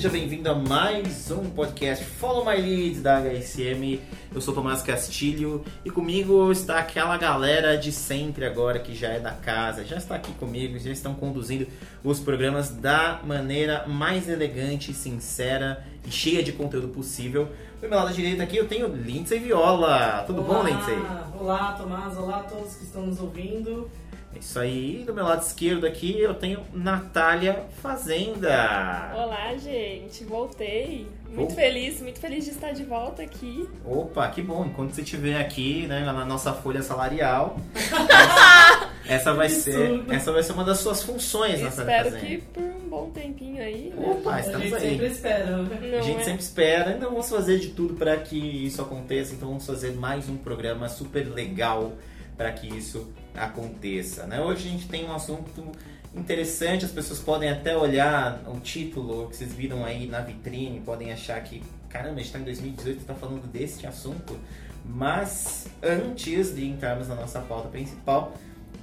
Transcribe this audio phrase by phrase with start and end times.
[0.00, 4.00] seja bem-vindo a mais um podcast Follow My Lead da HSM.
[4.34, 9.20] Eu sou Tomás Castilho e comigo está aquela galera de sempre agora que já é
[9.20, 11.66] da casa, já está aqui comigo, já estão conduzindo
[12.02, 17.50] os programas da maneira mais elegante, sincera e cheia de conteúdo possível.
[17.78, 20.24] Do meu lado direito aqui eu tenho Lindsay Viola.
[20.26, 20.98] Tudo olá, bom, Lindsay?
[21.38, 22.16] Olá, Tomás.
[22.16, 23.90] Olá a todos que estão nos ouvindo.
[24.34, 25.02] É isso aí.
[25.04, 29.12] Do meu lado esquerdo aqui eu tenho Natália Fazenda.
[29.14, 30.24] Olá, gente.
[30.24, 31.06] Voltei.
[31.28, 31.54] Muito Oh.
[31.54, 33.68] feliz, muito feliz de estar de volta aqui.
[33.84, 34.64] Opa, que bom.
[34.66, 37.56] Enquanto você estiver aqui, né, na nossa folha salarial,
[39.06, 42.88] essa, vai ser, essa vai ser uma das suas funções, Natália Espero que por um
[42.88, 43.92] bom tempinho aí.
[43.96, 44.06] né?
[44.10, 44.90] Opa, a estamos gente aí.
[44.90, 45.56] sempre espera.
[45.56, 45.78] né?
[45.92, 46.24] Não A gente é?
[46.24, 49.34] sempre espera, então vamos fazer de tudo para que isso aconteça.
[49.34, 51.92] Então vamos fazer mais um programa super legal
[52.36, 54.26] para que isso aconteça.
[54.26, 54.40] Né?
[54.40, 55.72] Hoje a gente tem um assunto
[56.14, 61.12] interessante, as pessoas podem até olhar o título que vocês viram aí na vitrine, podem
[61.12, 64.36] achar que, caramba, a gente está em 2018 e está falando deste assunto.
[64.84, 68.34] Mas antes de entrarmos na nossa pauta principal,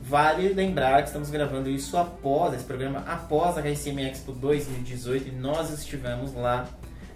[0.07, 5.31] Vale lembrar que estamos gravando isso após, esse programa após a HSM Expo 2018 e
[5.31, 6.65] nós estivemos lá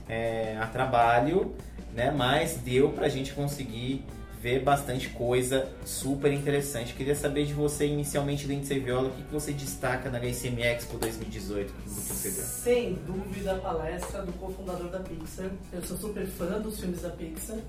[0.09, 1.55] é, a trabalho,
[1.93, 2.11] né?
[2.11, 4.03] Mas deu pra gente conseguir
[4.41, 6.93] ver bastante coisa super interessante.
[6.93, 10.97] Queria saber de você inicialmente, Lindsay Viola, o que, que você destaca na HSM Expo
[10.97, 12.43] 2018 do que você viu?
[12.43, 15.51] Sem dúvida a palestra do cofundador da Pixar.
[15.71, 17.59] Eu sou super fã dos filmes da Pixar.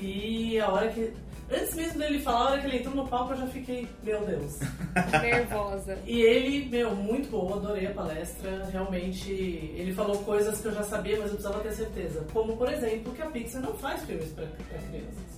[0.00, 1.12] E a hora que.
[1.48, 4.26] Antes mesmo dele falar, a hora que ele entrou no palco, eu já fiquei, meu
[4.26, 4.58] Deus.
[5.22, 5.96] Nervosa.
[6.04, 8.68] E ele, meu, muito bom, adorei a palestra.
[8.72, 12.26] Realmente, ele falou coisas que eu já sabia, mas eu precisava ter certeza.
[12.32, 15.35] Como, por exemplo, que a Pixar não faz filmes para crianças.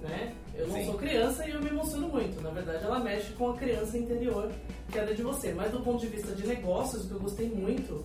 [0.00, 0.34] Né?
[0.54, 0.86] Eu não Sim.
[0.86, 2.40] sou criança e eu me emociono muito.
[2.42, 4.50] Na verdade, ela mexe com a criança interior
[4.90, 5.52] que era de você.
[5.52, 8.04] Mas do ponto de vista de negócios, o que eu gostei muito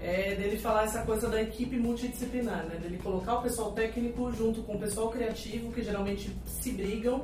[0.00, 2.76] é dele falar essa coisa da equipe multidisciplinar, né?
[2.76, 7.22] Dele colocar o pessoal técnico junto com o pessoal criativo, que geralmente se brigam.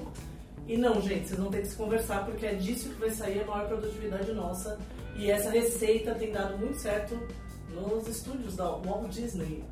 [0.66, 3.40] E não, gente, vocês vão ter que se conversar, porque é disso que vai sair
[3.40, 4.78] a maior produtividade nossa.
[5.16, 7.18] E essa receita tem dado muito certo
[7.70, 9.62] nos estúdios da Walt Disney.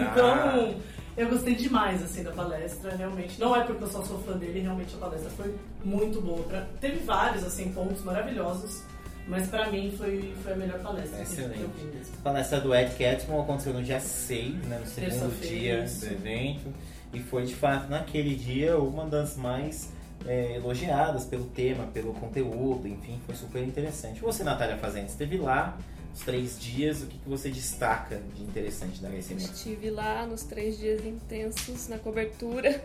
[0.12, 0.74] Então,
[1.16, 3.38] eu gostei demais assim da palestra, realmente.
[3.40, 6.42] Não é porque eu só sou fã dele, realmente a palestra foi muito boa.
[6.42, 8.82] Pra- Teve vários assim pontos maravilhosos,
[9.28, 11.70] mas pra mim foi, foi a melhor palestra que- que eu Excelente.
[11.78, 12.14] vi mesmo.
[12.18, 16.72] A palestra do Ed Catmull aconteceu no dia 6, né, no segundo dia do evento.
[17.12, 19.92] E foi, de fato, naquele dia, uma das mais
[20.26, 24.20] é, elogiadas pelo tema, pelo conteúdo, enfim, foi super interessante.
[24.22, 25.76] Você, Natália Fazenda, esteve lá
[26.14, 29.36] os três dias, o que, que você destaca de interessante da HSM?
[29.36, 32.82] Estive lá nos três dias intensos na cobertura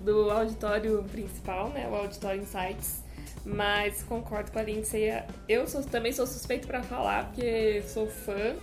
[0.00, 1.88] do auditório principal, né?
[1.90, 3.04] O Auditório Insights.
[3.44, 5.04] Mas concordo com a Lindsay.
[5.48, 8.54] Eu sou- também sou suspeito pra falar, porque sou fã.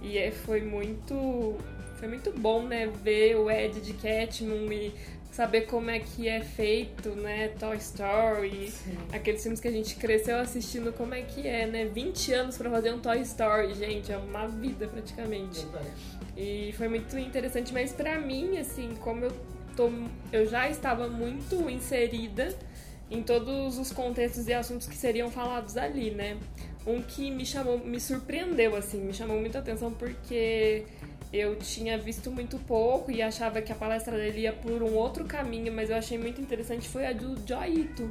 [0.00, 1.56] E é- foi muito.
[1.98, 2.86] Foi muito bom, né?
[3.02, 4.94] Ver o Ed de Catmull e
[5.32, 7.48] saber como é que é feito, né?
[7.58, 8.72] Toy Story.
[9.12, 11.84] Aqueles filmes que a gente cresceu assistindo, como é que é, né?
[11.86, 15.60] 20 anos pra fazer um Toy Story, gente, é uma vida praticamente.
[15.66, 15.90] Verdade.
[16.36, 19.32] E foi muito interessante, mas pra mim, assim, como eu
[19.76, 19.90] tô,
[20.32, 22.56] eu já estava muito inserida
[23.10, 26.36] em todos os contextos e assuntos que seriam falados ali, né?
[26.88, 30.84] Um que me chamou, me surpreendeu, assim, me chamou muita atenção porque
[31.32, 35.24] eu tinha visto muito pouco e achava que a palestra dele ia por um outro
[35.24, 38.10] caminho, mas eu achei muito interessante foi a do Joy Ito.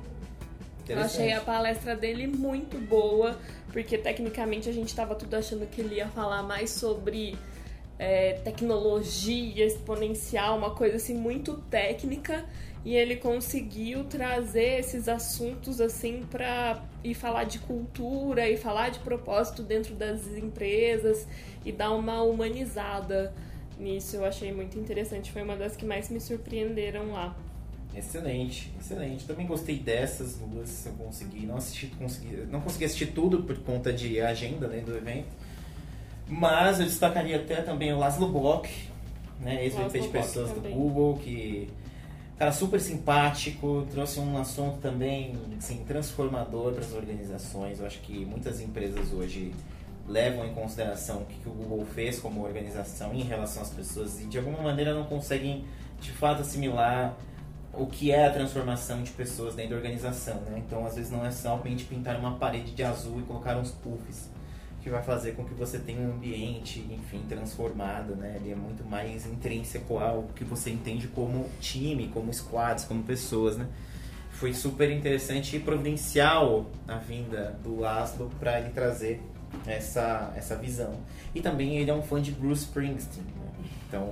[0.88, 3.38] Eu achei a palestra dele muito boa,
[3.73, 7.35] porque tecnicamente a gente tava tudo achando que ele ia falar mais sobre
[7.99, 12.45] é, tecnologia exponencial, uma coisa assim muito técnica,
[12.88, 19.00] e ele conseguiu trazer esses assuntos assim pra ir falar de cultura e falar de
[19.00, 21.28] propósito dentro das empresas
[21.66, 23.34] e dar uma humanizada
[23.78, 24.16] nisso.
[24.16, 27.36] Eu achei muito interessante, foi uma das que mais me surpreenderam lá.
[27.94, 29.25] Excelente, excelente.
[29.25, 31.45] Também gostei dessas duas, eu consegui.
[31.45, 35.28] Não assisti, consegui, não consegui assistir tudo por conta de agenda né, do evento.
[36.25, 38.69] Mas eu destacaria até também o Laszlo Bock,
[39.42, 40.74] né, ex-VP de pessoas do também.
[40.74, 41.68] Google, que
[42.38, 47.80] cara super simpático, trouxe um assunto também assim, transformador para as organizações.
[47.80, 49.54] Eu acho que muitas empresas hoje
[50.07, 54.25] levam em consideração o que, o Google fez como organização em relação às pessoas e
[54.25, 55.66] de alguma maneira não conseguem
[56.00, 57.18] de fato assimilar
[57.74, 60.63] o que é a transformação de pessoas dentro da organização, né?
[60.66, 64.30] Então, às vezes não é somente pintar uma parede de azul e colocar uns puffs
[64.88, 68.38] que vai fazer com que você tenha um ambiente, enfim, transformado, né?
[68.39, 73.57] Ele é muito mais intrínseco ao que você entende como time, como squads, como pessoas,
[73.57, 73.68] né?
[74.31, 79.22] Foi super interessante e providencial a vinda do Laszlo para ele trazer
[79.66, 80.95] essa, essa visão.
[81.36, 83.25] E também ele é um fã de Bruce Springsteen.
[83.25, 83.69] Né?
[83.90, 84.07] Então.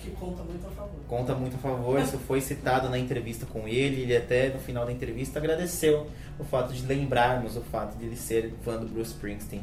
[0.00, 1.00] Que conta muito a favor.
[1.06, 2.00] Conta muito a favor.
[2.00, 4.02] Isso foi citado na entrevista com ele.
[4.02, 6.08] Ele até no final da entrevista agradeceu
[6.38, 9.62] o fato de lembrarmos o fato de ele ser fã do Bruce Springsteen.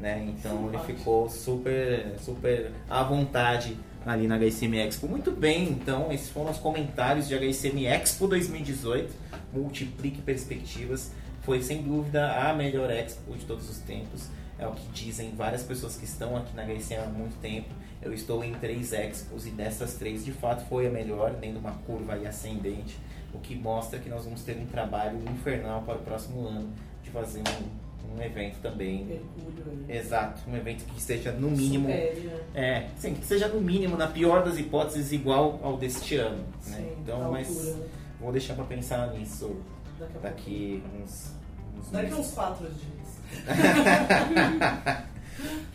[0.00, 0.28] Né?
[0.28, 5.08] Então ele ficou super, super à vontade ali na HSM Expo.
[5.08, 9.12] Muito bem, então esses foram os comentários de HSM Expo 2018.
[9.52, 11.12] Multiplique perspectivas.
[11.42, 14.28] Foi sem dúvida a melhor Expo de todos os tempos.
[14.58, 17.68] É o que dizem várias pessoas que estão aqui na HSM há muito tempo.
[18.02, 21.66] Eu estou em três expos e dessas três, de fato, foi a melhor, dentro de
[21.66, 22.96] uma curva ascendente,
[23.34, 26.72] o que mostra que nós vamos ter um trabalho infernal para o próximo ano
[27.02, 29.04] de fazer um, um evento também.
[29.04, 29.96] Mercúrio aí.
[29.98, 31.88] Exato, um evento que esteja no mínimo.
[31.88, 32.40] Supere, né?
[32.54, 36.38] É, sim, que seja no mínimo, na pior das hipóteses, igual ao deste ano.
[36.66, 36.76] Né?
[36.76, 37.86] Sim, então, a mas altura, né?
[38.20, 39.56] vou deixar para pensar nisso
[39.98, 41.32] Daqui daqui uns,
[41.78, 42.18] uns Daqui meses.
[42.20, 43.08] uns quatro dias.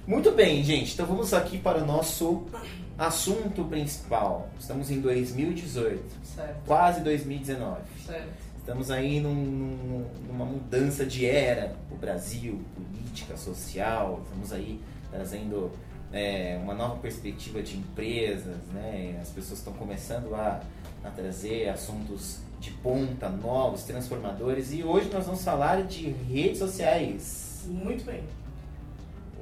[0.08, 0.94] Muito bem, gente.
[0.94, 2.46] Então vamos aqui para o nosso
[2.98, 4.50] assunto principal.
[4.60, 7.82] Estamos em 2018, Certo, quase 2019.
[8.06, 8.43] certo.
[8.64, 14.22] Estamos aí num- num- numa mudança de era o Brasil, política, social.
[14.24, 14.80] Estamos aí
[15.12, 15.70] trazendo
[16.14, 19.20] é, uma nova perspectiva de empresas, né?
[19.22, 20.62] As pessoas estão começando a,
[21.04, 24.72] a trazer assuntos de ponta, novos, transformadores.
[24.72, 27.64] E hoje nós vamos falar de redes sociais.
[27.68, 28.24] Muito bem.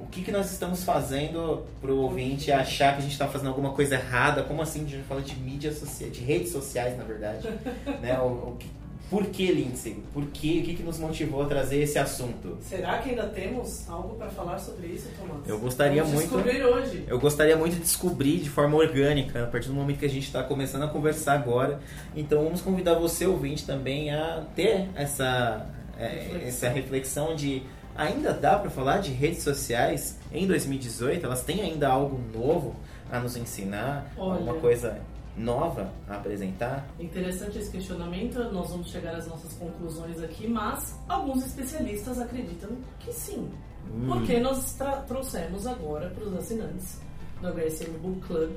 [0.00, 3.70] O que, que nós estamos fazendo pro ouvinte achar que a gente está fazendo alguma
[3.72, 4.42] coisa errada?
[4.42, 7.46] Como assim a gente fala de mídias sociais, de redes sociais, na verdade?
[8.02, 8.18] né?
[8.18, 8.81] o, o que-
[9.12, 10.02] por que, Lindsay?
[10.14, 10.60] Por que?
[10.60, 12.56] O que, que nos motivou a trazer esse assunto?
[12.62, 15.46] Será que ainda temos algo para falar sobre isso, Tomás?
[15.46, 17.04] Eu gostaria Vamos muito- descobrir hoje.
[17.06, 20.24] Eu gostaria muito de descobrir de forma orgânica, a partir do momento que a gente
[20.26, 21.78] está começando a conversar agora.
[22.16, 25.66] Então vamos convidar você, ouvinte, também a ter essa,
[25.98, 26.48] é, Reflexão.
[26.48, 27.62] essa reflexão de
[27.94, 31.26] ainda dá para falar de redes sociais em 2018?
[31.26, 32.74] Elas têm ainda algo novo
[33.10, 34.10] a nos ensinar?
[34.16, 34.32] Olha.
[34.38, 34.98] Alguma coisa
[35.36, 36.86] nova a apresentar?
[36.98, 42.70] Interessante esse questionamento, nós vamos chegar às nossas conclusões aqui, mas alguns especialistas acreditam
[43.00, 43.50] que sim.
[43.92, 44.06] Hum.
[44.08, 47.00] Porque nós trouxemos agora para os assinantes
[47.40, 48.56] do HSM Book Club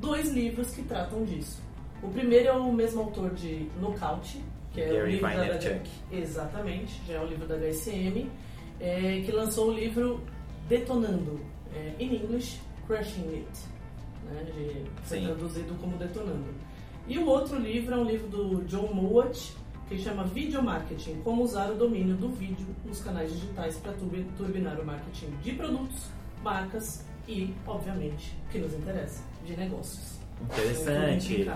[0.00, 1.62] dois livros que tratam disso.
[2.02, 4.42] O primeiro é o mesmo autor de Knockout,
[4.72, 6.16] que é o Gary livro da.
[6.16, 8.28] Exatamente, já é o livro da HSM,
[8.80, 10.20] é, que lançou o livro
[10.68, 11.40] Detonando,
[11.74, 13.48] é, in English, Crushing It,
[14.24, 15.26] né, de, foi Sim.
[15.26, 16.54] traduzido como Detonando.
[17.06, 19.54] E o outro livro é um livro do John Mowat,
[19.88, 24.26] que chama Video Marketing, como usar o domínio do vídeo nos canais digitais para turbi-
[24.36, 26.06] turbinar o marketing de produtos,
[26.42, 30.18] marcas e, obviamente, o que nos interessa, de negócios.
[30.42, 31.48] Interessante.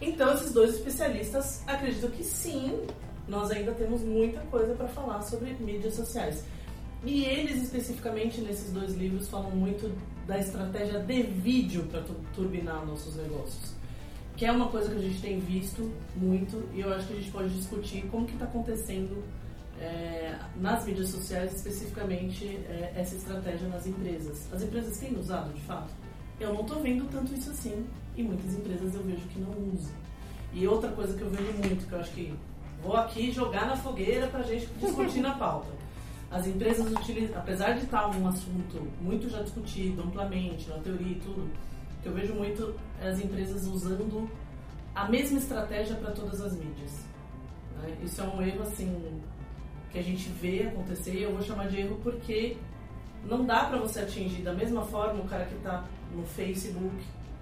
[0.00, 2.80] Então, esses dois especialistas acreditam que sim,
[3.28, 6.44] nós ainda temos muita coisa para falar sobre mídias sociais.
[7.04, 9.92] E eles, especificamente nesses dois livros, falam muito
[10.26, 12.02] da estratégia de vídeo para
[12.34, 13.74] turbinar nossos negócios.
[14.36, 17.16] Que é uma coisa que a gente tem visto muito e eu acho que a
[17.16, 19.22] gente pode discutir como que está acontecendo
[19.80, 24.52] é, nas mídias sociais, especificamente é, essa estratégia nas empresas.
[24.52, 25.90] As empresas têm usado, de fato?
[26.38, 27.86] Eu não estou vendo tanto isso assim
[28.16, 29.94] e muitas empresas eu vejo que não usam.
[30.52, 32.34] E outra coisa que eu vejo muito, que eu acho que
[32.82, 35.68] vou aqui jogar na fogueira para a gente discutir na pauta.
[36.36, 41.20] As empresas utilizam, apesar de estar um assunto muito já discutido amplamente, na teoria e
[41.20, 41.50] tudo,
[42.02, 44.28] que eu vejo muito as empresas usando
[44.94, 46.92] a mesma estratégia para todas as mídias.
[47.80, 47.96] né?
[48.02, 49.20] Isso é um erro assim
[49.90, 52.56] que a gente vê acontecer e eu vou chamar de erro porque
[53.24, 56.96] não dá para você atingir da mesma forma o cara que está no Facebook,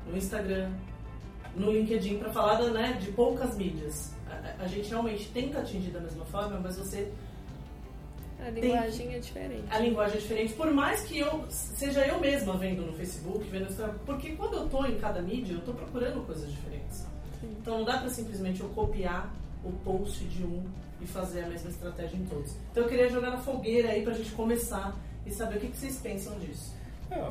[0.09, 0.71] no Instagram,
[1.57, 4.15] no LinkedIn para falar né, de poucas mídias.
[4.31, 7.13] A- a gente realmente tenta atingir da mesma forma, mas você
[8.45, 9.65] A linguagem é diferente.
[9.71, 13.71] a linguagem é diferente, por mais que eu seja eu mesma vendo no Facebook, vendo
[13.71, 17.07] Instagram, porque quando eu tô em cada mídia, eu tô procurando coisas diferentes.
[17.41, 17.57] Sim.
[17.61, 19.35] Então não dá pra simplesmente eu copiar
[19.65, 20.63] o post de um
[21.01, 22.55] e fazer a mesma estratégia em todos.
[22.71, 25.77] Então eu queria jogar na fogueira aí pra gente começar e saber o que, que
[25.77, 26.75] vocês pensam disso.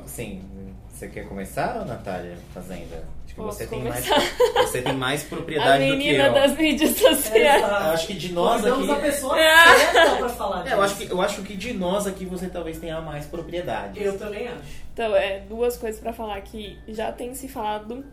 [0.06, 0.42] Sim,
[0.89, 3.03] você quer começar, Natália, Fazenda?
[3.25, 4.36] Acho que Posso você tem, mais, começar?
[4.68, 6.34] você tem mais A propriedade do que menina eu.
[6.34, 7.62] das mídias sociais.
[7.62, 9.00] Eu acho que de nós Convidamos aqui.
[9.00, 9.80] a pessoa É.
[9.80, 12.77] certa pra falar É, eu, acho que, eu acho que de nós aqui você talvez
[12.77, 14.01] tenha mais propriedade.
[14.01, 14.62] Eu também acho.
[14.94, 18.06] Então, é, duas coisas pra falar que já tem se falado,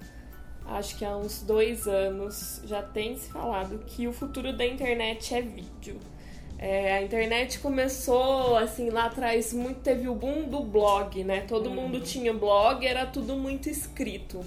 [0.67, 5.35] acho que há uns dois anos, já tem se falado que o futuro da internet
[5.35, 5.99] é vídeo.
[6.63, 11.41] É, a internet começou, assim, lá atrás, muito teve o boom do blog, né?
[11.49, 11.75] Todo Uhum.
[11.77, 14.45] mundo tinha blog, era tudo muito escrito.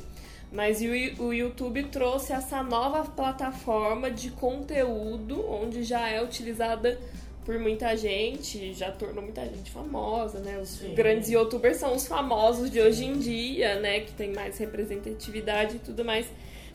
[0.52, 7.00] Mas o YouTube trouxe essa nova plataforma de conteúdo, onde já é utilizada
[7.44, 10.60] por muita gente, já tornou muita gente famosa, né?
[10.60, 10.94] Os Sim.
[10.94, 14.02] grandes youtubers são os famosos de hoje em dia, né?
[14.02, 16.28] Que tem mais representatividade e tudo mais.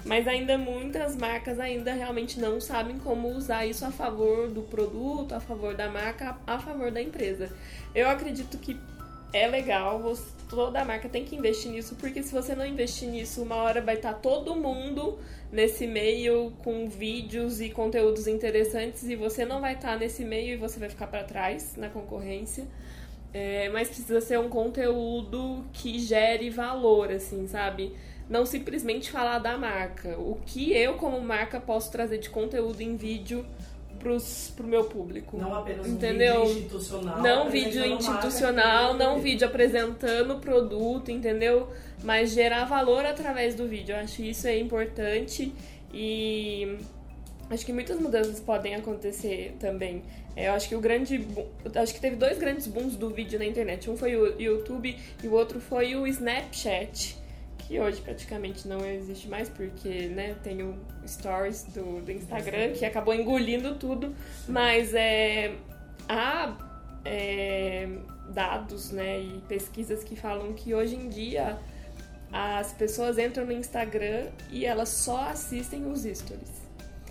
[0.04, 5.34] Mas ainda muitas marcas ainda realmente não sabem como usar isso a favor do produto,
[5.34, 7.50] a favor da marca, a favor da empresa.
[7.94, 8.78] Eu acredito que
[9.32, 13.42] é legal, você- toda marca tem que investir nisso, porque se você não investir nisso,
[13.42, 15.18] uma hora vai estar todo mundo
[15.52, 20.56] nesse meio com vídeos e conteúdos interessantes e você não vai estar nesse meio e
[20.56, 22.66] você vai ficar para trás na concorrência.
[23.34, 27.92] É, mas precisa ser um conteúdo que gere valor, assim, sabe?
[28.28, 30.18] Não simplesmente falar da marca.
[30.18, 33.44] O que eu, como marca, posso trazer de conteúdo em vídeo
[33.98, 35.38] pros, pro meu público.
[35.38, 36.42] Não apenas Entendeu?
[36.42, 37.22] um vídeo institucional.
[37.22, 41.68] Não vídeo marca, institucional, que- não vídeo apresentando o produto, entendeu?
[42.04, 43.94] Mas gerar valor através do vídeo.
[43.94, 45.52] Eu acho que isso é importante
[45.92, 46.76] e
[47.50, 50.02] acho que muitas mudanças podem acontecer também.
[50.36, 51.26] É, Eu acho que o grande.
[51.74, 53.90] Acho que teve dois grandes booms do vídeo na internet.
[53.90, 57.16] Um foi o YouTube e o outro foi o Snapchat.
[57.68, 60.74] Que hoje praticamente não existe mais, porque né, tem o
[61.06, 64.16] Stories do, do Instagram, que acabou engolindo tudo.
[64.48, 65.54] Mas é,
[66.08, 66.56] há
[67.04, 67.86] é,
[68.30, 71.58] dados né, e pesquisas que falam que hoje em dia
[72.32, 76.58] as pessoas entram no Instagram e elas só assistem os stories.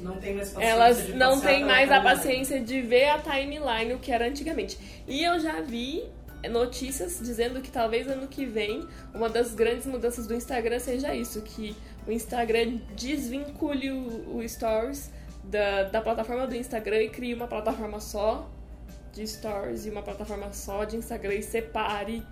[0.01, 3.99] Não tem mais paciência Elas não têm mais a paciência de ver a timeline, o
[3.99, 4.77] que era antigamente.
[5.07, 6.03] E eu já vi
[6.49, 11.41] notícias dizendo que talvez ano que vem uma das grandes mudanças do Instagram seja isso,
[11.41, 11.75] que
[12.07, 15.11] o Instagram desvincule o, o Stories
[15.43, 18.49] da, da plataforma do Instagram e crie uma plataforma só
[19.13, 22.23] de Stories e uma plataforma só de Instagram e separe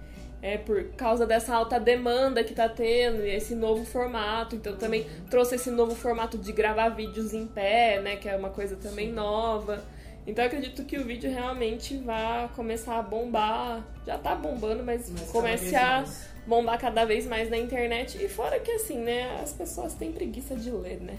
[0.42, 4.56] é, por causa dessa alta demanda que tá tendo, e esse novo formato.
[4.56, 8.16] Então também trouxe esse novo formato de gravar vídeos em pé, né?
[8.16, 9.84] Que é uma coisa também nova.
[10.28, 13.86] Então eu acredito que o vídeo realmente vai começar a bombar.
[14.06, 16.28] Já tá bombando, mas, Mas comece a mais.
[16.48, 18.24] bombar cada vez mais na internet.
[18.24, 19.40] E fora que assim, né?
[19.42, 21.18] As pessoas têm preguiça de ler, né?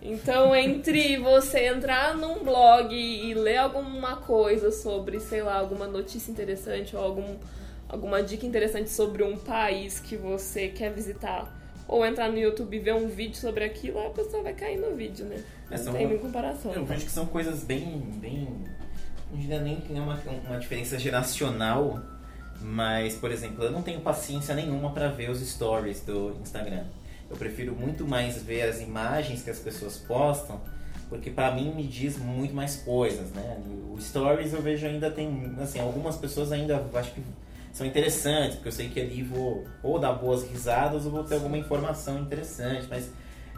[0.00, 6.30] Então, entre você entrar num blog e ler alguma coisa sobre, sei lá, alguma notícia
[6.30, 7.36] interessante ou algum,
[7.88, 11.50] alguma dica interessante sobre um país que você quer visitar,
[11.86, 14.94] ou entrar no YouTube e ver um vídeo sobre aquilo, a pessoa vai cair no
[14.96, 15.42] vídeo, né?
[15.70, 16.72] É, Não são- tem nem comparação.
[16.72, 18.00] Eu vejo que são coisas bem.
[18.20, 18.48] bem
[19.30, 22.00] não diria nem que é uma, uma diferença geracional,
[22.60, 26.84] mas, por exemplo, eu não tenho paciência nenhuma para ver os stories do Instagram.
[27.28, 30.60] Eu prefiro muito mais ver as imagens que as pessoas postam,
[31.08, 33.58] porque para mim me diz muito mais coisas, né?
[33.92, 37.22] O stories eu vejo ainda tem, assim, algumas pessoas ainda acho que
[37.74, 41.34] são interessantes, porque eu sei que ali vou ou dar boas risadas ou vou ter
[41.34, 43.10] alguma informação interessante, mas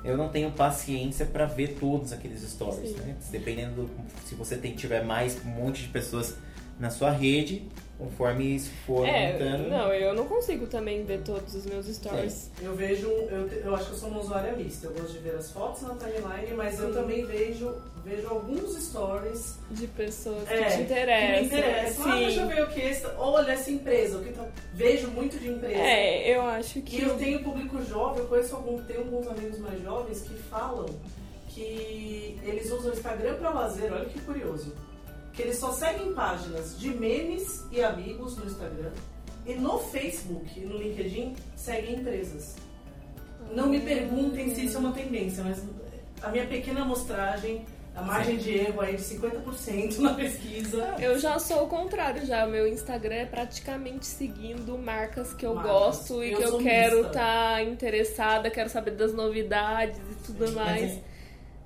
[0.02, 3.14] eu não tenho paciência para ver todos aqueles stories, né?
[3.30, 3.90] Dependendo do,
[4.25, 6.35] se você tem, tiver mais um monte de pessoas
[6.78, 7.62] na sua rede,
[7.99, 9.68] conforme isso for É, aumentando.
[9.71, 12.50] não, eu não consigo também ver todos os meus stories.
[12.61, 14.87] Eu vejo, eu, te- eu acho que eu sou uma usuária mista.
[14.88, 16.92] Eu gosto de ver as fotos na timeline, mas eu Sim.
[16.95, 21.40] também vejo, vejo alguns stories De pessoas é, que te que interessam.
[21.40, 22.04] me interessam.
[22.12, 22.54] Ah, deixa eu Sim.
[22.54, 24.18] ver o que é esse- Olha essa empresa.
[24.18, 25.75] O que tá- Vejo muito de empresa.
[25.80, 26.97] É, eu acho que.
[26.99, 30.85] E eu tenho público jovem, eu conheço algum, tenho alguns amigos mais jovens que falam
[31.49, 34.75] que eles usam o Instagram para lazer, olha que curioso.
[35.37, 38.90] Que eles só seguem páginas de memes e amigos no Instagram.
[39.45, 42.57] E no Facebook e no LinkedIn seguem empresas.
[43.52, 45.62] Não me perguntem se isso é uma tendência, mas
[46.23, 47.64] a minha pequena amostragem,
[47.95, 50.95] a margem de erro aí de 50% na pesquisa.
[50.99, 52.45] Eu já sou o contrário, já.
[52.47, 55.73] O meu Instagram é praticamente seguindo marcas que eu Marcas.
[55.73, 60.55] gosto e Eu que eu quero estar interessada, quero saber das novidades e tudo Mas
[60.55, 60.99] mais.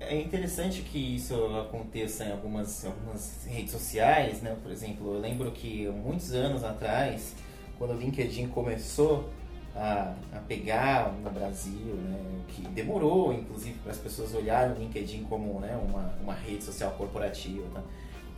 [0.07, 4.55] É, interessante que isso aconteça em algumas, algumas redes sociais, né?
[4.61, 7.35] Por exemplo, eu lembro que muitos anos atrás,
[7.77, 9.29] quando o LinkedIn começou
[9.75, 12.41] a, a pegar no Brasil, né?
[12.47, 16.91] Que demorou, inclusive, para as pessoas olharem o LinkedIn como né, uma, uma rede social
[16.91, 17.63] corporativa.
[17.73, 17.81] Tá?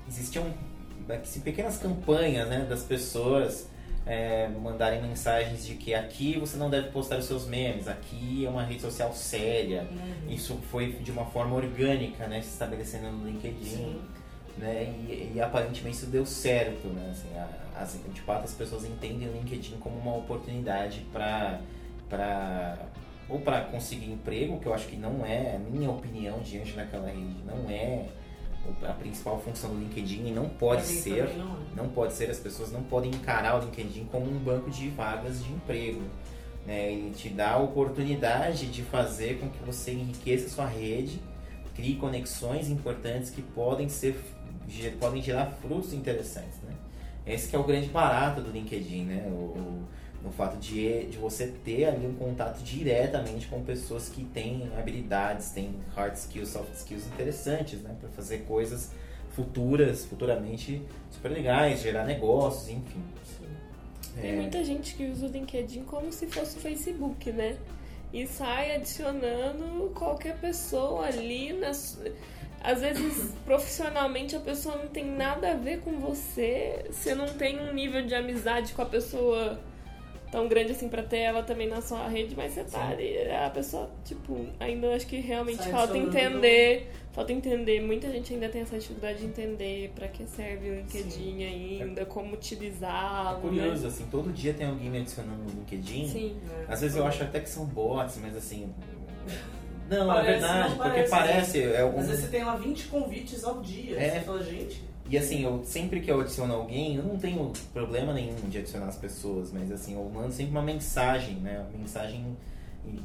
[0.08, 0.46] Existiam
[1.10, 3.68] assim, pequenas campanhas né, das pessoas
[4.06, 8.50] é, mandarem mensagens de que aqui você não deve postar os seus memes, aqui é
[8.50, 9.88] uma rede social séria.
[10.28, 14.02] Isso foi de uma forma orgânica, né, se estabelecendo no LinkedIn, Sim.
[14.58, 18.84] né, e, e aparentemente isso deu certo, né, assim, a- as, de fato as pessoas
[18.86, 21.60] entendem o LinkedIn como uma oportunidade para
[23.30, 27.36] ou para conseguir emprego, que eu acho que não é, minha opinião diante daquela rede,
[27.48, 28.06] não é
[28.84, 31.36] a principal função do LinkedIn e não pode ser.
[31.38, 31.58] não é.
[31.76, 35.44] Não pode ser, as pessoas não podem encarar o LinkedIn como um banco de vagas
[35.44, 36.02] de emprego.
[36.66, 36.94] Né?
[36.94, 41.20] Ele te dá a oportunidade de fazer com que você enriqueça a sua rede,
[41.76, 44.20] crie conexões importantes que podem ser
[45.00, 46.74] podem gerar frutos interessantes, né?
[47.26, 49.28] Esse que é o grande barato do LinkedIn, né?
[49.28, 49.84] O,
[50.24, 55.50] no fato de, de você ter ali um contato diretamente com pessoas que têm habilidades,
[55.50, 57.96] têm hard skills, soft skills interessantes, né?
[58.00, 58.92] Para fazer coisas
[59.32, 63.04] futuras, futuramente super legais, gerar negócios, enfim.
[64.20, 64.36] Tem é...
[64.36, 67.58] muita gente que usa o LinkedIn como se fosse o Facebook, né?
[68.14, 72.00] E sai adicionando qualquer pessoa ali nas
[72.64, 76.86] às vezes, profissionalmente, a pessoa não tem nada a ver com você.
[76.90, 79.60] Você não tem um nível de amizade com a pessoa
[80.34, 83.16] tão grande assim pra ter ela também na sua rede, mas você tá ali.
[83.30, 86.92] A pessoa, tipo, ainda acho que realmente Sai falta entender.
[87.12, 87.80] Falta entender.
[87.80, 91.44] Muita gente ainda tem essa dificuldade de entender pra que serve o LinkedIn Sim.
[91.84, 92.06] ainda, é.
[92.06, 93.38] como utilizá-lo.
[93.38, 93.88] É curioso, né?
[93.90, 96.08] assim, todo dia tem alguém me adicionando no LinkedIn.
[96.08, 96.36] Sim.
[96.68, 98.74] Às vezes eu acho até que são bots, mas assim
[99.88, 101.60] não, é parece, é verdade, não porque parece.
[101.60, 101.76] Né?
[101.76, 102.00] É um...
[102.00, 104.00] Às vezes você tem lá 20 convites ao dia.
[104.00, 104.10] É.
[104.10, 104.93] Você fala, gente.
[105.14, 108.88] E assim, eu sempre que eu adiciono alguém, eu não tenho problema nenhum de adicionar
[108.88, 111.64] as pessoas, mas assim, eu mando sempre uma mensagem, né?
[111.70, 112.36] Uma mensagem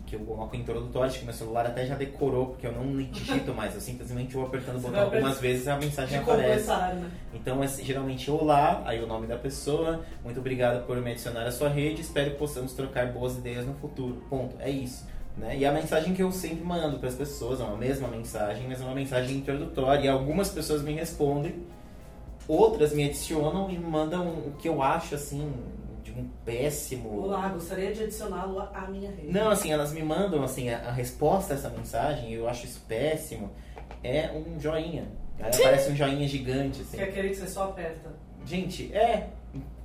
[0.07, 3.75] que eu coloco introdutória, que meu celular até já decorou, porque eu não digito mais,
[3.75, 6.69] eu simplesmente vou apertando o botão algumas vezes e a mensagem aparece.
[6.69, 7.11] Né?
[7.35, 11.53] Então é geralmente olá, aí o nome da pessoa, muito obrigado por me adicionar à
[11.53, 14.25] sua rede, espero que possamos trocar boas ideias no futuro.
[14.31, 15.07] Ponto, é isso.
[15.37, 15.59] Né?
[15.59, 18.81] E a mensagem que eu sempre mando para as pessoas é uma mesma mensagem, mas
[18.81, 20.07] é uma mensagem introdutória.
[20.07, 21.55] E algumas pessoas me respondem,
[22.49, 25.53] outras me adicionam e mandam o que eu acho assim
[26.03, 27.25] de um péssimo.
[27.25, 29.31] Olá, gostaria de adicioná-lo à minha rede.
[29.31, 32.65] Não, assim, elas me mandam assim a, a resposta a essa mensagem e eu acho
[32.65, 33.51] isso péssimo.
[34.03, 35.07] É um joinha.
[35.39, 36.81] Aí aparece um joinha gigante.
[36.81, 36.97] Assim.
[36.97, 38.11] Que é aquele que você só aperta.
[38.45, 39.29] Gente, é.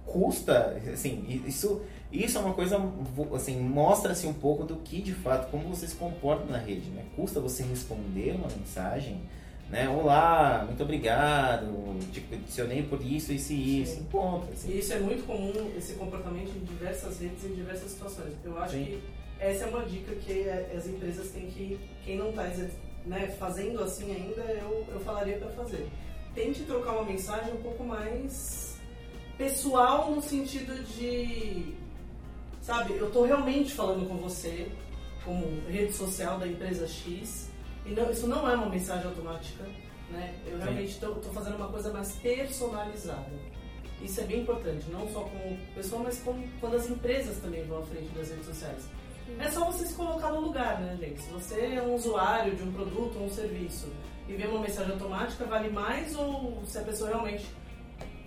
[0.06, 1.82] Custa, assim, isso
[2.14, 2.80] isso é uma coisa,
[3.34, 7.04] assim, mostra-se um pouco do que, de fato, como você se comporta na rede, né?
[7.16, 9.20] Custa você responder uma mensagem,
[9.74, 9.90] né?
[9.90, 11.66] Olá, muito obrigado,
[12.12, 14.04] te adicionei por isso, isso e isso, Sim.
[14.04, 14.54] ponto.
[14.54, 14.72] Assim.
[14.72, 18.36] E isso é muito comum, esse comportamento em diversas redes, em diversas situações.
[18.46, 18.86] Eu acho Sim.
[18.86, 19.02] que
[19.40, 22.44] essa é uma dica que as empresas têm que, quem não está
[23.08, 25.88] né, fazendo assim ainda, eu, eu falaria para fazer.
[26.36, 28.78] Tente trocar uma mensagem um pouco mais
[29.40, 31.74] pessoal no sentido de
[32.62, 34.70] Sabe, eu estou realmente falando com você,
[35.26, 37.50] como rede social da empresa X,
[37.86, 39.64] e não, isso não é uma mensagem automática,
[40.10, 40.34] né?
[40.46, 43.32] Eu realmente estou fazendo uma coisa mais personalizada.
[44.02, 47.80] Isso é bem importante, não só como pessoa, mas como quando as empresas também vão
[47.80, 48.90] à frente das redes sociais.
[49.40, 51.22] É só você se colocar no lugar, né, gente?
[51.22, 53.88] Se você é um usuário de um produto ou um serviço
[54.28, 57.46] e vê uma mensagem automática, vale mais ou se a pessoa realmente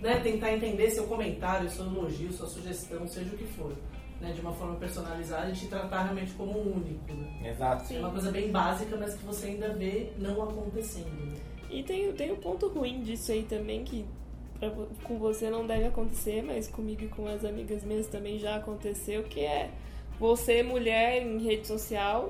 [0.01, 3.73] né, tentar entender seu comentário, seu elogio, sua sugestão, seja o que for
[4.19, 7.13] né, de uma forma personalizada e te tratar realmente como único.
[7.13, 7.51] Né?
[7.51, 7.93] Exato.
[7.93, 11.09] É uma coisa bem básica, mas que você ainda vê não acontecendo.
[11.09, 11.35] Né?
[11.69, 14.05] E tem, tem um ponto ruim disso aí também, que
[14.59, 14.71] pra,
[15.03, 19.23] com você não deve acontecer, mas comigo e com as amigas minhas também já aconteceu,
[19.23, 19.69] que é
[20.19, 22.27] você, mulher, em rede social,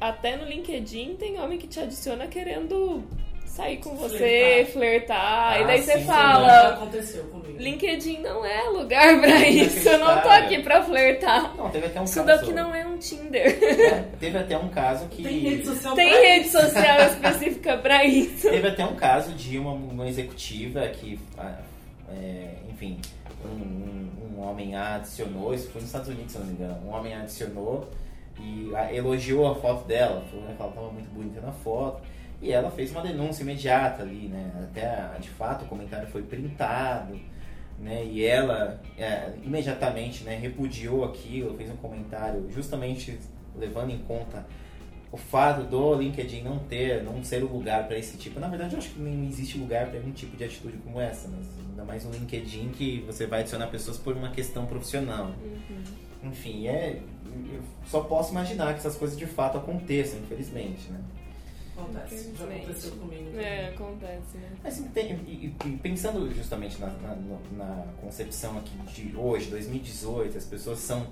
[0.00, 3.04] até no LinkedIn tem homem que te adiciona querendo
[3.54, 4.72] sair com você, flertar.
[4.72, 6.68] flertar ah, e daí você fala.
[6.70, 7.56] aconteceu comigo.
[7.56, 9.88] LinkedIn não é lugar pra isso.
[9.88, 11.56] Eu não tô aqui pra flertar.
[11.56, 12.26] Não, teve até um isso caso.
[12.26, 13.58] daqui não é um Tinder.
[13.62, 15.22] É, teve até um caso que.
[15.22, 18.50] Tem rede social, Tem rede social específica pra isso.
[18.50, 21.58] Teve até um caso de uma, uma executiva que, ah,
[22.10, 22.98] é, enfim,
[23.44, 26.80] um, um, um, homem adicionou, isso foi nos Estados Unidos, se não me engano.
[26.86, 27.88] Um homem adicionou
[28.40, 32.02] e elogiou a foto dela, falou que ela estava muito bonita na foto.
[32.44, 34.52] E ela fez uma denúncia imediata ali, né?
[34.64, 37.18] Até, de fato, o comentário foi printado,
[37.78, 38.04] né?
[38.04, 43.18] E ela é, imediatamente né, repudiou aquilo, fez um comentário justamente
[43.56, 44.44] levando em conta
[45.10, 48.38] o fato do LinkedIn não ter, não ser o lugar para esse tipo.
[48.38, 51.28] Na verdade, eu acho que nem existe lugar para um tipo de atitude como essa,
[51.28, 55.32] mas ainda mais um LinkedIn que você vai adicionar pessoas por uma questão profissional.
[55.42, 56.28] Uhum.
[56.30, 61.00] Enfim, é, eu só posso imaginar que essas coisas de fato aconteçam, infelizmente, né?
[61.76, 63.36] Acontece, já aconteceu comigo.
[63.36, 64.48] É, acontece, né?
[64.62, 67.16] Mas tem, e, e, pensando justamente na, na,
[67.52, 71.08] na, concepção aqui de hoje, 2018, as pessoas são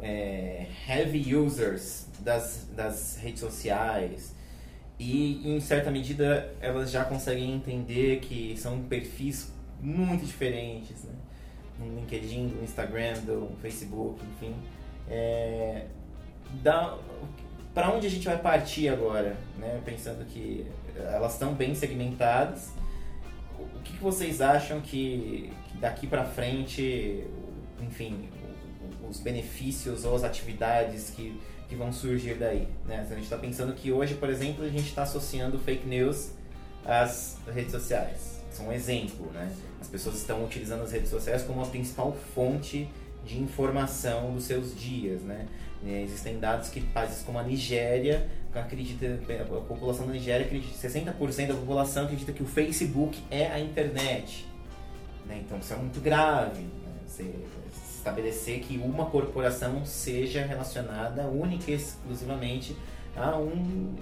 [0.00, 4.32] é, heavy users das, das redes sociais
[4.98, 11.14] e em certa medida elas já conseguem entender que são perfis muito diferentes, né?
[11.78, 14.54] No LinkedIn, do Instagram, do Facebook, enfim.
[15.08, 15.86] É,
[16.62, 16.96] dá,
[17.76, 19.82] para onde a gente vai partir agora, né?
[19.84, 20.64] Pensando que
[20.96, 22.70] elas estão bem segmentadas,
[23.58, 27.26] o que, que vocês acham que, que daqui para frente,
[27.78, 28.30] enfim,
[29.06, 33.06] os benefícios ou as atividades que, que vão surgir daí, né?
[33.10, 36.30] A gente está pensando que hoje, por exemplo, a gente está associando fake news
[36.82, 38.40] as redes sociais.
[38.50, 39.54] São um exemplo, né?
[39.78, 42.88] As pessoas estão utilizando as redes sociais como a principal fonte
[43.22, 45.46] de informação dos seus dias, né?
[45.86, 49.06] É, existem dados que países como a Nigéria acredita,
[49.40, 54.46] a população da Nigéria acredita, 60% da população acredita que o Facebook é a internet.
[55.26, 55.42] Né?
[55.44, 56.62] Então isso é muito grave.
[56.62, 56.90] Né?
[57.06, 57.34] Você
[58.06, 62.76] estabelecer que uma corporação seja relacionada única e exclusivamente
[63.16, 63.94] a um,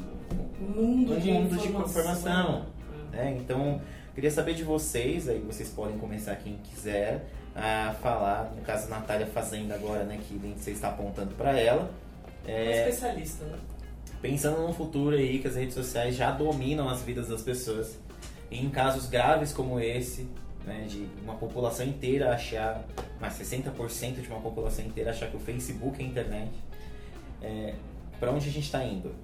[0.60, 2.02] Um mundo, um de, mundo de informação.
[2.02, 2.66] informação.
[3.12, 3.36] né?
[3.38, 3.80] Então,
[4.14, 9.26] queria saber de vocês, aí vocês podem começar quem quiser a falar, no caso Natália
[9.26, 11.90] Fazenda agora, né, que você está apontando para ela.
[12.46, 12.52] É...
[12.52, 13.58] É, especialista, né?
[14.24, 17.98] pensando num futuro aí que as redes sociais já dominam as vidas das pessoas.
[18.50, 20.26] E em casos graves como esse,
[20.64, 22.82] né, de uma população inteira achar,
[23.20, 26.52] mais 60% de uma população inteira achar que o Facebook é a internet,
[27.42, 27.74] é,
[28.18, 29.14] para onde a gente está indo?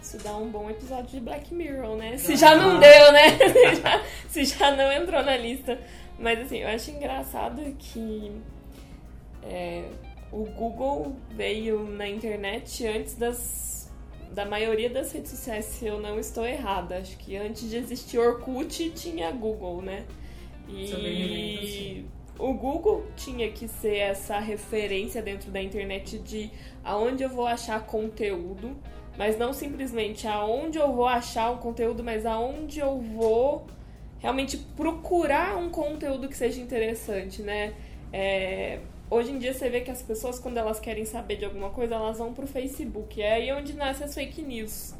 [0.00, 2.16] Isso dá um bom episódio de Black Mirror, né?
[2.16, 3.30] Se já não deu, né?
[3.48, 5.78] Se já, se já não entrou na lista.
[6.18, 8.32] Mas assim, eu acho engraçado que
[9.42, 9.84] é,
[10.32, 13.90] o Google veio na internet antes das,
[14.32, 16.98] da maioria das redes sociais, se eu não estou errada.
[16.98, 20.04] Acho que antes de existir Orkut tinha Google, né?
[20.68, 22.04] E
[22.38, 26.50] o Google tinha que ser essa referência dentro da internet de
[26.82, 28.76] aonde eu vou achar conteúdo,
[29.16, 33.66] mas não simplesmente aonde eu vou achar o conteúdo, mas aonde eu vou
[34.24, 37.74] realmente procurar um conteúdo que seja interessante, né?
[38.10, 38.78] É,
[39.10, 41.96] hoje em dia você vê que as pessoas, quando elas querem saber de alguma coisa,
[41.96, 43.20] elas vão pro Facebook.
[43.20, 44.94] É aí onde nascem as fake news.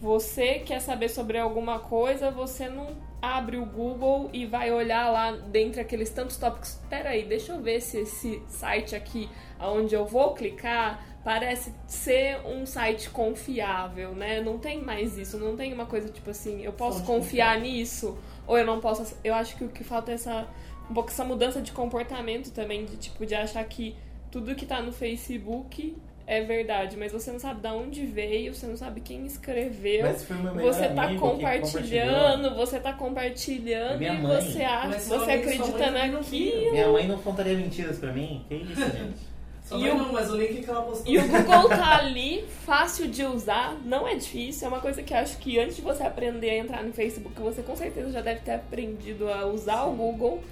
[0.00, 5.32] Você quer saber sobre alguma coisa, você não abre o Google e vai olhar lá
[5.32, 6.70] dentre aqueles tantos tópicos.
[6.70, 12.40] Espera aí, deixa eu ver se esse site aqui, aonde eu vou clicar, parece ser
[12.46, 14.40] um site confiável, né?
[14.40, 17.70] Não tem mais isso, não tem uma coisa tipo assim, eu posso Fonte confiar confiável.
[17.70, 19.16] nisso ou eu não posso.
[19.22, 20.46] Eu acho que o que falta é essa
[20.90, 23.94] um pouco essa mudança de comportamento também, de tipo de achar que
[24.30, 28.66] tudo que tá no Facebook é verdade, mas você não sabe de onde veio, você
[28.66, 30.02] não sabe quem escreveu.
[30.02, 34.22] Mas foi o meu melhor Você tá amigo que compartilhando, você tá compartilhando Minha e
[34.22, 34.40] mãe.
[34.40, 36.72] você acha, você acredita naquilo.
[36.72, 38.44] Minha mãe não contaria mentiras pra mim?
[38.48, 39.31] Que isso, gente?
[39.64, 41.12] Só E o- não, mas o link que ela postou.
[41.12, 44.66] E o Google tá ali, fácil de usar, não é difícil.
[44.66, 47.40] É uma coisa que eu acho que antes de você aprender a entrar no Facebook,
[47.40, 50.42] você com certeza já deve ter aprendido a usar o Google.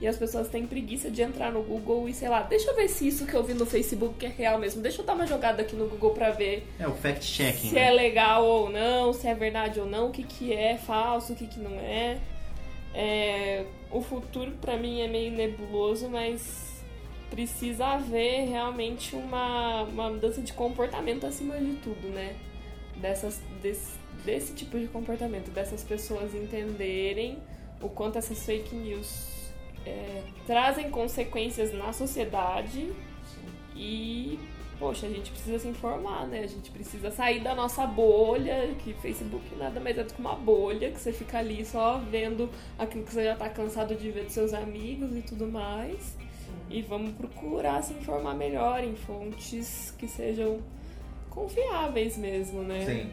[0.00, 2.88] E as pessoas têm preguiça de entrar no Google e sei lá, deixa eu ver
[2.88, 4.80] se isso que eu vi no Facebook é real mesmo.
[4.80, 7.68] Deixa eu dar uma jogada aqui no Google pra ver É o fact-checking.
[7.68, 7.88] se né?
[7.88, 11.36] é legal ou não, se é verdade ou não, o que, que é falso, o
[11.36, 12.16] que, que não é.
[12.94, 16.69] É, o futuro pra mim é meio nebuloso, mas
[17.30, 22.36] precisa haver realmente uma, uma mudança de comportamento acima de tudo, né?
[22.96, 27.38] Dessas, desse, desse tipo de comportamento, dessas pessoas entenderem
[27.80, 29.50] o quanto essas fake news
[29.86, 32.92] é, trazem consequências na sociedade
[33.74, 34.38] e,
[34.78, 36.40] poxa, a gente precisa se informar, né?
[36.40, 40.34] A gente precisa sair da nossa bolha, que Facebook nada mais é do que uma
[40.34, 44.24] bolha, que você fica ali só vendo aquilo que você já tá cansado de ver
[44.24, 46.19] dos seus amigos e tudo mais.
[46.68, 50.60] E vamos procurar se informar melhor em fontes que sejam
[51.28, 52.84] confiáveis mesmo, né?
[52.84, 53.12] Sim.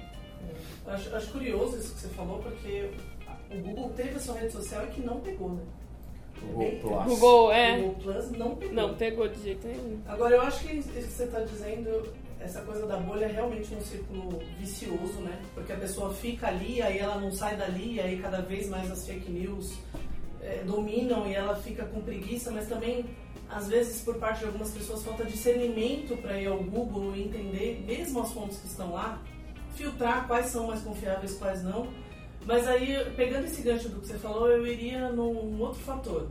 [0.86, 2.92] Acho, acho curioso isso que você falou, porque
[3.52, 5.64] o Google teve a sua rede social e que não pegou, né?
[6.42, 7.06] O Google Plus.
[7.06, 7.78] Google, O é.
[7.78, 8.76] Google Plus não pegou.
[8.76, 10.00] Não, pegou de jeito nenhum.
[10.08, 13.74] Agora, eu acho que isso que você está dizendo, essa coisa da bolha é realmente
[13.74, 15.40] um círculo vicioso, né?
[15.54, 19.06] Porque a pessoa fica ali, aí ela não sai dali, aí cada vez mais as
[19.06, 19.78] fake news
[20.42, 23.04] eh, dominam e ela fica com preguiça, mas também,
[23.50, 27.84] às vezes, por parte de algumas pessoas, falta discernimento para ir ao Google e entender,
[27.86, 29.22] mesmo as fontes que estão lá,
[29.76, 31.88] filtrar quais são mais confiáveis, quais não.
[32.46, 36.28] Mas aí, pegando esse gancho do que você falou, eu iria num outro fator.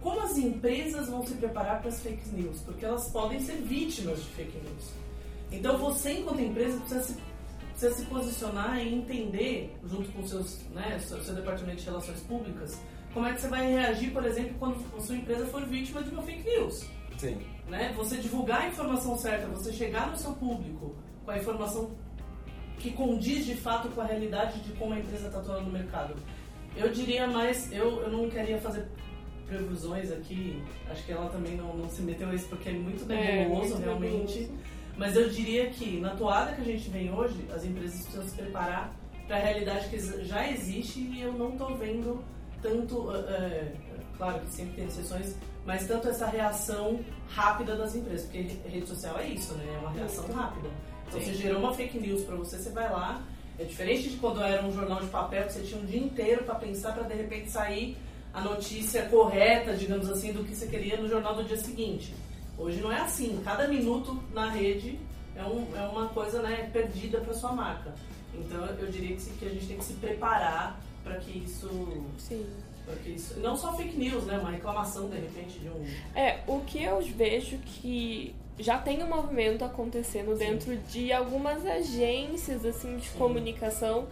[0.00, 2.60] Como as empresas vão se preparar para as fake news?
[2.60, 4.92] Porque elas podem ser vítimas de fake news.
[5.50, 7.16] Então você, enquanto empresa, precisa se,
[7.70, 12.80] precisa se posicionar e entender, junto com seus, né, seu, seu departamento de relações públicas,
[13.16, 16.10] como é que você vai reagir, por exemplo, quando a sua empresa for vítima de
[16.10, 16.86] uma fake news.
[17.16, 17.38] Sim.
[17.66, 17.94] Né?
[17.96, 21.92] Você divulgar a informação certa, você chegar no seu público com a informação
[22.78, 26.14] que condiz de fato com a realidade de como a empresa está atuando no mercado.
[26.76, 28.86] Eu diria mais, eu, eu não queria fazer
[29.46, 33.10] previsões aqui, acho que ela também não, não se meteu a isso porque é muito
[33.10, 34.40] É, nebuloso muito realmente.
[34.40, 34.64] nebuloso.
[34.98, 38.36] Mas eu diria que na toada que a gente vem hoje, as empresas precisam se
[38.36, 38.94] preparar
[39.26, 42.22] para a realidade que já existe e eu não estou vendo
[42.66, 43.72] tanto, é,
[44.18, 49.18] claro que sempre tem exceções, mas tanto essa reação rápida das empresas, porque rede social
[49.18, 49.72] é isso, né?
[49.74, 50.68] É uma reação rápida.
[51.06, 51.26] Então Sim.
[51.26, 53.22] você gerou uma fake news para você, você vai lá
[53.58, 56.44] É diferente de quando era um jornal de papel que você tinha um dia inteiro
[56.44, 57.96] para pensar para de repente sair
[58.34, 62.12] a notícia correta, digamos assim, do que você queria no jornal do dia seguinte.
[62.58, 63.40] Hoje não é assim.
[63.42, 64.98] Cada minuto na rede
[65.34, 67.94] é, um, é uma coisa né, perdida para sua marca.
[68.34, 71.68] Então eu diria que, que a gente tem que se preparar para que isso.
[72.18, 72.44] Sim.
[73.04, 73.38] que isso.
[73.38, 74.36] Não só fake news, né?
[74.38, 75.86] Uma reclamação de repente de um.
[76.14, 80.38] É, o que eu vejo que já tem um movimento acontecendo Sim.
[80.38, 83.18] dentro de algumas agências assim de Sim.
[83.18, 84.08] comunicação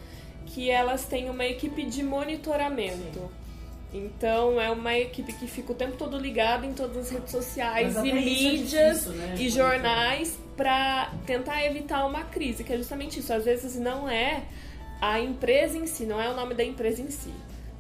[0.46, 3.18] que elas têm uma equipe de monitoramento.
[3.18, 3.44] Sim.
[3.92, 7.94] Então é uma equipe que fica o tempo todo ligada em todas as redes sociais
[7.96, 9.34] e é mídias é difícil, né?
[9.38, 13.32] e jornais para tentar evitar uma crise, que é justamente isso.
[13.32, 14.42] Às vezes não é
[15.00, 17.32] a empresa em si, não é o nome da empresa em si,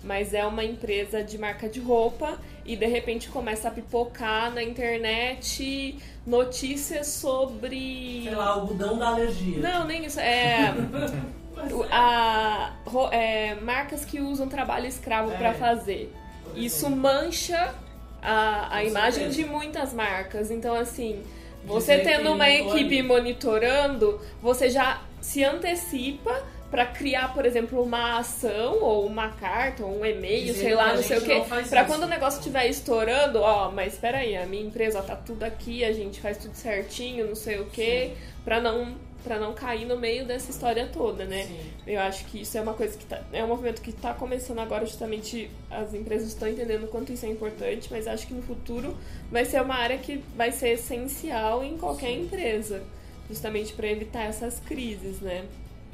[0.02, 4.62] mas é uma empresa de marca de roupa e de repente começa a pipocar na
[4.62, 8.22] internet notícias sobre.
[8.24, 9.58] Sei lá, o budão da alergia.
[9.58, 10.20] Não, nem isso.
[10.20, 10.74] É.
[11.90, 12.72] a,
[13.10, 15.36] é, marcas que usam trabalho escravo é.
[15.36, 16.12] para fazer.
[16.54, 17.74] Isso mancha
[18.22, 20.50] a, a imagem de muitas marcas.
[20.50, 21.22] Então, assim,
[21.64, 26.42] você tendo uma equipe monitorando, você já se antecipa
[26.74, 31.04] para criar, por exemplo, uma ação ou uma carta ou um e-mail, sei lá, não
[31.04, 34.64] sei o quê, para quando o negócio estiver estourando, ó, mas espera aí, a minha
[34.64, 38.60] empresa ó, tá tudo aqui, a gente faz tudo certinho, não sei o quê, para
[38.60, 41.44] não para não cair no meio dessa história toda, né?
[41.44, 41.60] Sim.
[41.86, 44.58] Eu acho que isso é uma coisa que tá, é um movimento que está começando
[44.58, 48.42] agora, justamente as empresas estão entendendo o quanto isso é importante, mas acho que no
[48.42, 48.96] futuro
[49.30, 52.24] vai ser uma área que vai ser essencial em qualquer Sim.
[52.24, 52.82] empresa,
[53.30, 55.44] justamente para evitar essas crises, né?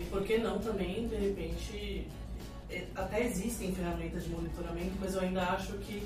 [0.01, 2.09] E por que não também, de repente,
[2.71, 6.03] é, até existem ferramentas de monitoramento, mas eu ainda acho que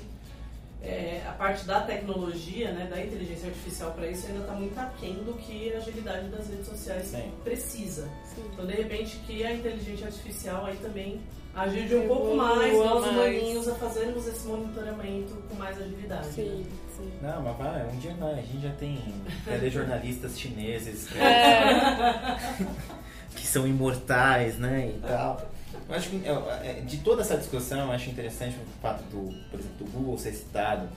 [0.81, 5.15] é, a parte da tecnologia, né, da inteligência artificial para isso ainda está muito aquém
[5.23, 7.31] do que a agilidade das redes sociais Sim.
[7.43, 8.09] precisa.
[8.35, 8.43] Sim.
[8.53, 11.21] Então, de repente, que a inteligência artificial aí também
[11.55, 16.27] ajude um pouco mais nós humaninhos a fazermos esse monitoramento com mais agilidade.
[16.27, 16.49] Sim.
[16.49, 16.65] Né?
[16.97, 17.11] Sim.
[17.21, 18.99] Não, mas vai, um dia vai, a gente já tem
[19.45, 22.37] telejornalistas chineses é.
[23.35, 25.41] que são imortais, né, e tal.
[25.87, 29.59] Eu acho que é, de toda essa discussão, eu acho interessante o fato do, por
[29.59, 30.87] exemplo, do Google ser citado.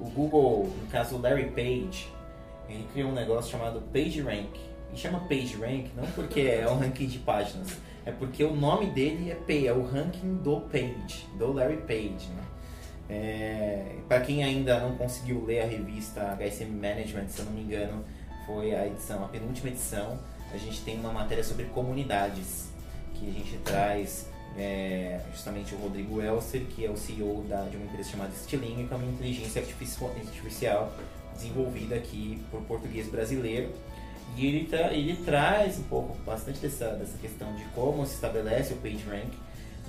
[0.00, 2.08] O Google, no caso o Larry Page,
[2.68, 4.58] ele criou um negócio chamado PageRank.
[4.92, 7.68] E chama PageRank não porque é um ranking de páginas,
[8.06, 12.28] é porque o nome dele é P, é o ranking do Page, do Larry Page.
[12.28, 12.44] Né?
[13.08, 17.62] É, Para quem ainda não conseguiu ler a revista HSM Management, se eu não me
[17.62, 18.04] engano,
[18.46, 20.18] foi a edição, a penúltima edição.
[20.54, 22.68] A gente tem uma matéria sobre comunidades
[23.14, 27.76] que a gente traz é, justamente o Rodrigo Elser, que é o CEO da, de
[27.76, 30.92] uma empresa chamada Stiling, que é uma inteligência artificial
[31.34, 33.72] desenvolvida aqui por português brasileiro.
[34.36, 38.74] E ele, tra ele traz um pouco, bastante dessa, dessa questão de como se estabelece
[38.74, 39.36] o PageRank,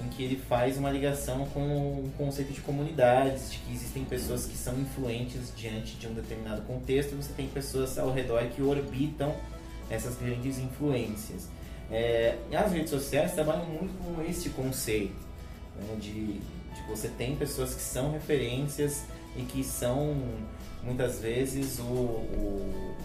[0.03, 4.45] em que ele faz uma ligação com o conceito de comunidades, de que existem pessoas
[4.45, 8.63] que são influentes diante de um determinado contexto, e você tem pessoas ao redor que
[8.63, 9.33] orbitam
[9.89, 11.47] essas grandes influências.
[11.91, 15.25] É, as redes sociais trabalham muito com esse conceito
[15.75, 20.15] né, de, de você tem pessoas que são referências e que são
[20.83, 22.95] muitas vezes o, o,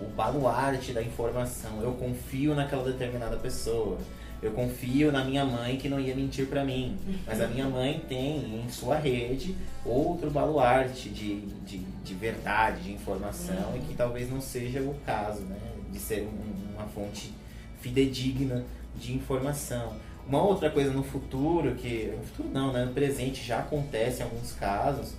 [0.00, 1.80] o baluarte da informação.
[1.80, 3.98] Eu confio naquela determinada pessoa.
[4.42, 6.98] Eu confio na minha mãe que não ia mentir para mim.
[7.26, 12.92] Mas a minha mãe tem em sua rede outro baluarte de, de, de verdade, de
[12.92, 15.56] informação, e que talvez não seja o caso, né?
[15.90, 17.32] De ser um, uma fonte
[17.80, 19.94] fidedigna de informação.
[20.26, 24.24] Uma outra coisa no futuro, que no futuro não, né, no presente já acontece em
[24.24, 25.14] alguns casos,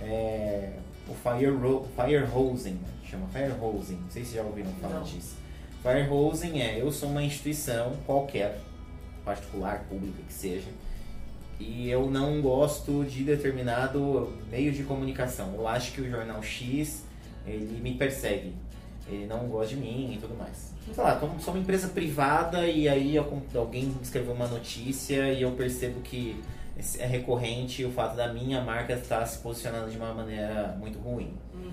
[0.00, 0.72] é
[1.08, 3.26] o fire, hosing, né, chama
[3.60, 5.02] hosing, não sei se já ouviram falar não.
[5.02, 5.36] disso.
[6.10, 8.60] hosing é, eu sou uma instituição qualquer,
[9.24, 10.68] particular, pública que seja,
[11.58, 15.54] e eu não gosto de determinado meio de comunicação.
[15.54, 17.04] Eu acho que o jornal X,
[17.46, 18.54] ele me persegue,
[19.08, 22.66] ele não gosta de mim e tudo mais sei lá, como sou uma empresa privada
[22.66, 26.42] e aí alguém escreveu uma notícia e eu percebo que
[26.98, 31.34] é recorrente o fato da minha marca estar se posicionando de uma maneira muito ruim.
[31.52, 31.70] Uhum.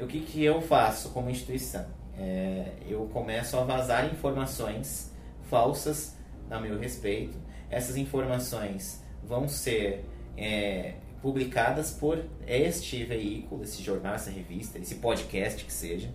[0.00, 1.84] O que, que eu faço como instituição?
[2.18, 5.12] É, eu começo a vazar informações
[5.50, 6.16] falsas
[6.50, 7.36] a meu respeito.
[7.68, 10.04] Essas informações vão ser
[10.36, 16.08] é, publicadas por este veículo, esse jornal, essa revista, esse podcast que seja.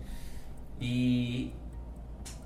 [0.80, 1.52] E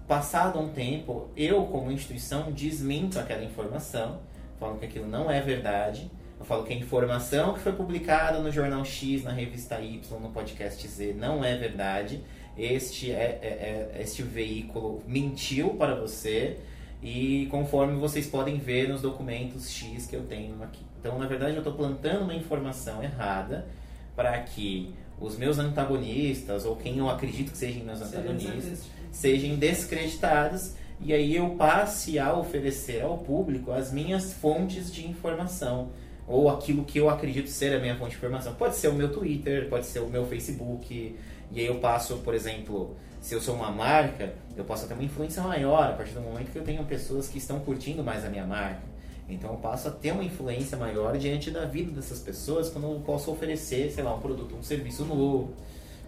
[0.07, 4.21] Passado um tempo, eu, como instituição, desminto aquela informação,
[4.61, 6.09] falo que aquilo não é verdade.
[6.39, 10.31] Eu falo que a informação que foi publicada no jornal X, na revista Y, no
[10.31, 12.23] podcast Z, não é verdade.
[12.57, 16.57] Este, é, é, é este veículo mentiu para você
[17.03, 20.85] e conforme vocês podem ver nos documentos X que eu tenho aqui.
[21.01, 23.67] Então, na verdade, eu estou plantando uma informação errada
[24.15, 30.75] para que os meus antagonistas, ou quem eu acredito que sejam meus antagonistas, sejam descreditados
[31.01, 35.91] e aí eu passe a oferecer ao público as minhas fontes de informação
[36.27, 38.55] ou aquilo que eu acredito ser a minha fonte de informação.
[38.55, 41.17] Pode ser o meu Twitter, pode ser o meu Facebook,
[41.53, 45.05] e aí eu passo, por exemplo, se eu sou uma marca, eu posso ter uma
[45.05, 48.29] influência maior a partir do momento que eu tenho pessoas que estão curtindo mais a
[48.29, 48.83] minha marca.
[49.29, 53.01] Então eu passo a ter uma influência maior diante da vida dessas pessoas quando eu
[53.01, 55.53] posso oferecer, sei lá, um produto, um serviço novo.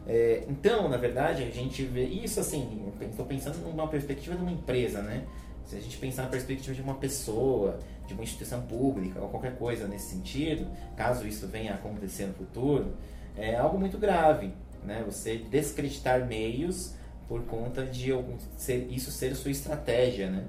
[0.06, 4.52] É, então, na verdade, a gente vê isso assim, estou pensando numa perspectiva de uma
[4.52, 5.24] empresa, né?
[5.66, 9.56] Se a gente pensar na perspectiva de uma pessoa, de uma instituição pública ou qualquer
[9.58, 12.94] coisa nesse sentido, caso isso venha a acontecer no futuro,
[13.36, 14.50] é algo muito grave,
[14.82, 15.02] né?
[15.04, 16.94] Você descreditar meios
[17.28, 18.10] por conta de
[18.56, 20.44] ser, isso ser sua estratégia, né?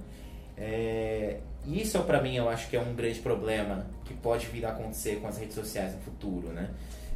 [0.57, 1.39] É,
[1.77, 5.19] isso para mim eu acho que é um grande problema que pode vir a acontecer
[5.21, 6.69] com as redes sociais no futuro, né?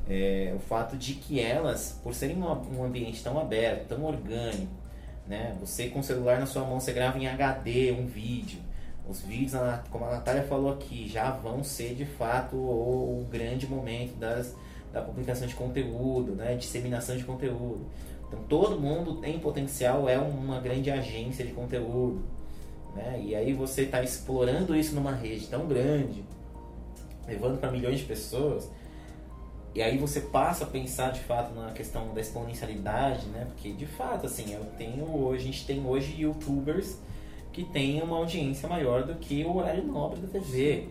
[0.09, 4.71] É, o fato de que elas, por serem um, um ambiente tão aberto, tão orgânico,
[5.25, 5.55] né?
[5.61, 8.59] Você com o celular na sua mão, você grava em HD um vídeo.
[9.07, 9.53] Os vídeos,
[9.89, 14.55] como a Natália falou aqui, já vão ser de fato o, o grande momento das,
[14.93, 16.55] da publicação de conteúdo, né?
[16.55, 17.85] disseminação de conteúdo.
[18.27, 22.23] Então todo mundo tem potencial, é uma grande agência de conteúdo.
[22.95, 23.21] Né?
[23.23, 26.23] E aí você está explorando isso numa rede tão grande,
[27.27, 28.69] levando para milhões de pessoas
[29.75, 33.45] e aí você passa a pensar de fato na questão da exponencialidade, né?
[33.47, 36.97] Porque de fato, assim, eu tenho hoje, a gente tem hoje youtubers
[37.51, 40.89] que têm uma audiência maior do que o horário nobre da TV,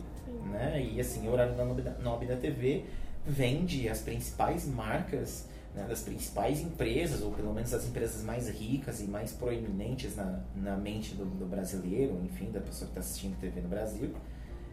[0.51, 0.85] né?
[0.93, 1.55] E assim, o horário
[2.01, 2.85] nobre da TV
[3.25, 9.01] vende as principais marcas né, das principais empresas, ou pelo menos as empresas mais ricas
[9.01, 13.39] e mais proeminentes na, na mente do, do brasileiro, enfim, da pessoa que está assistindo
[13.41, 14.15] TV no Brasil.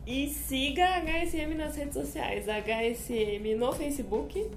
[0.06, 2.46] E siga a HSM nas redes sociais.
[2.48, 4.52] HSM no Facebook,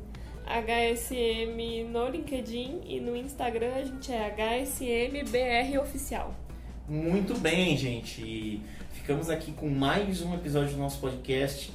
[0.48, 6.34] HSM no LinkedIn e no Instagram a gente é HSMBR Oficial.
[6.88, 8.62] Muito bem, gente.
[8.92, 11.70] Ficamos aqui com mais um episódio do nosso podcast.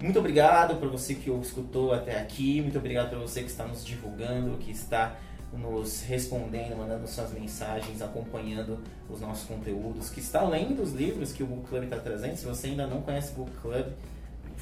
[0.00, 2.62] Muito obrigado por você que escutou até aqui.
[2.62, 5.16] Muito obrigado por você que está nos divulgando, que está
[5.52, 8.78] nos respondendo, mandando suas mensagens, acompanhando
[9.10, 12.36] os nossos conteúdos, que está além dos livros que o Book Club está trazendo.
[12.36, 13.86] Se você ainda não conhece o Book Club,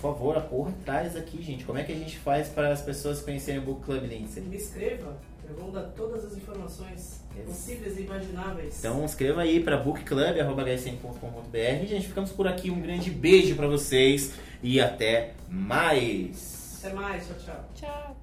[0.01, 1.63] por favor, a porra atrás aqui, gente.
[1.65, 4.43] Como é que a gente faz para as pessoas conhecerem o Book Club, Lindsay?
[4.43, 5.15] Me escreva,
[5.47, 8.79] eu vou dar todas as informações possíveis e imagináveis.
[8.79, 11.87] Então escreva aí para bookclub.hsm.com.br.
[11.87, 12.71] Gente, ficamos por aqui.
[12.71, 14.33] Um grande beijo para vocês
[14.63, 16.81] e até mais.
[16.83, 17.69] Até mais, tchau, tchau.
[17.75, 18.17] Tchau.